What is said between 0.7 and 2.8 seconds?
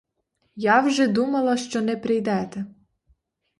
вже думала, що не прийдете.